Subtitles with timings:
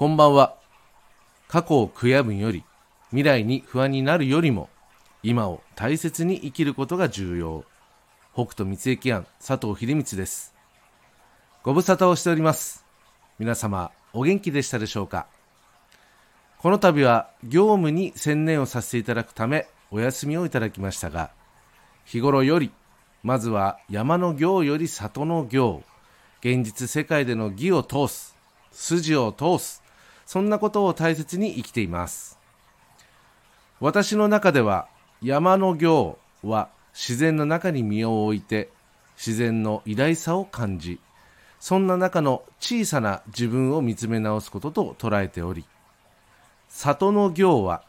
[0.00, 0.56] こんばんは。
[1.46, 2.64] 過去を悔やむより、
[3.10, 4.70] 未来に不安になるよりも、
[5.22, 7.66] 今を大切に生きることが重要。
[8.32, 10.54] 北斗三駅庵佐藤秀光です。
[11.62, 12.86] ご無沙汰をしております。
[13.38, 15.26] 皆様、お元気でしたでしょうか？
[16.56, 21.30] この度は業務に専念をさせていただくためお休みをいただきましたが、
[22.06, 22.70] 日頃より、
[23.22, 25.82] まずは山の行より里の行、
[26.40, 28.34] 現実世界での義を通す、
[28.72, 29.82] 筋を通す、
[30.30, 32.38] そんなことを大切に生きています。
[33.80, 34.86] 私の中では
[35.20, 38.70] 山の行は自然の中に身を置いて
[39.16, 41.00] 自然の偉大さを感じ
[41.58, 45.64] そんな中の小さな自分を見つめ直すことと捉えており
[46.68, 47.82] 里の行は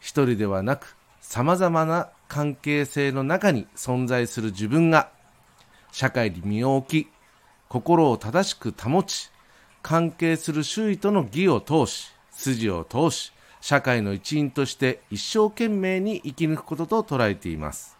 [0.00, 5.10] 一人ではなくさまざまな関係性の中に存在する自分が
[5.92, 7.10] 社会に身を置き
[7.68, 9.30] 心を正しく保ち
[9.84, 17.96] 関係する周囲との義を通し筋を通し社会の一員として一生懸命に生き抜くことと捉えています。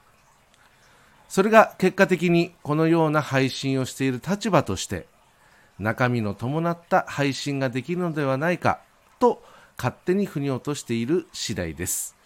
[1.28, 5.06] それが結果的にこのような配信をしている立場として
[5.78, 8.80] 中身の伴った配信ができるのではないか
[9.19, 9.42] と
[9.76, 12.16] 勝手に腑に落としている次第です。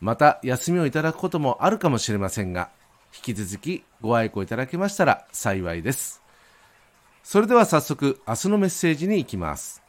[0.00, 2.70] また休みをいただくこともあるかもしれませんが
[3.12, 6.27] 引き続きご愛顧いただけましたら幸いです。
[7.30, 9.82] それでは早速明日のメッセージに行きます。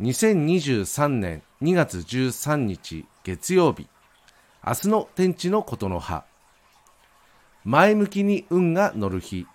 [0.00, 3.88] 2023年2月13日月曜日。
[4.64, 6.22] 明日の天地のことの葉。
[7.64, 9.48] 前向きに運が乗る日。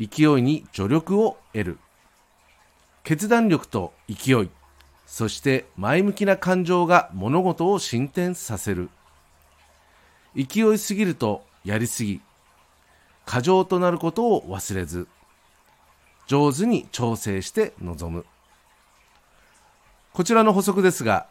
[0.00, 1.78] 勢いに助力を得る。
[3.02, 4.48] 決断力と勢い。
[5.04, 8.88] そして前向きな感情が物事を進展させる。
[10.34, 12.22] 勢いすぎるとやりすぎ。
[13.26, 15.08] 過剰となることを忘れず。
[16.26, 18.24] 上手に調整して臨む。
[20.12, 21.26] こちらの補足ですが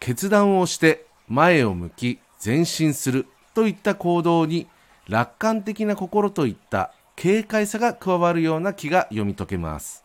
[0.00, 4.68] 決断をして前を向き前進するといった行動に
[5.08, 10.04] 楽観的な心といった軽快さが加わるような気が読み解けます。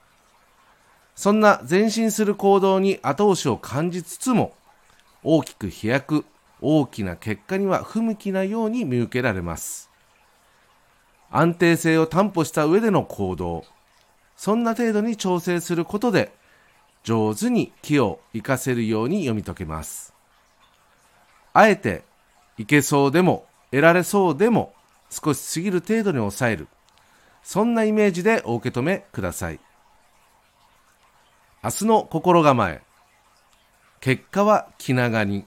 [1.15, 4.53] そんな前進する行動に後押しを感じつつも
[5.23, 6.25] 大きく飛躍
[6.59, 9.91] 大きな結果には不向きなように見受けられます。
[11.29, 13.65] 安定性を担保した上での行動
[14.43, 16.33] そんな程度に調整することで
[17.05, 20.13] 上手に気を活かせるように読み解けます。
[21.53, 22.03] あえて
[22.57, 24.73] いけそうでも得られそうでも
[25.09, 26.67] 少し過ぎる程度に抑える。
[27.41, 29.61] そんなイメージでお受け止めください。
[31.63, 32.81] 明日の心構え。
[34.01, 35.45] 結果は気長に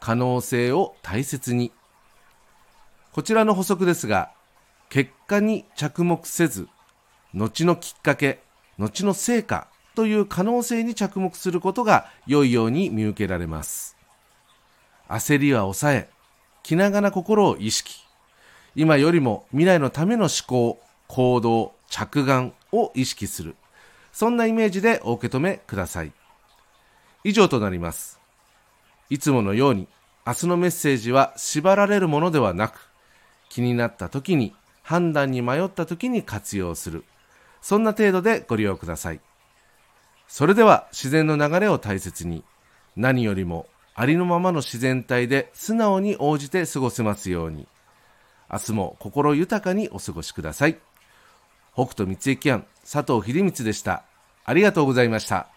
[0.00, 1.70] 可能性を大切に。
[3.12, 4.30] こちらの補足ですが
[4.88, 6.66] 結果に着目せず
[7.34, 8.40] 後のきっかけ
[8.78, 13.96] 後の成果という可能性に着目することが良いように見受けられます。
[15.08, 16.08] 焦りは抑え
[16.62, 18.04] 気長な心を意識。
[18.76, 23.56] 今よりも未来のための思考行動着眼を意識する。
[24.12, 26.12] そんなイメージでお受け止めください。
[27.24, 28.20] 以上となります。
[29.10, 29.88] いつものように
[30.26, 32.90] 明日のメッセージは縛られるものではなく
[33.48, 37.04] 気になった時に判断に迷った時に活用する。
[37.60, 39.20] そんな程度でご利用ください。
[40.26, 42.44] それでは自然の流れを大切に
[42.96, 47.66] 何よりもありのままの自然体で素直に応じて過ごせますように
[48.50, 50.78] 明日も心豊かにお過ごしください。
[51.74, 54.04] 北斗三駅庵佐藤秀光でした。
[54.44, 55.48] ありがとうございました。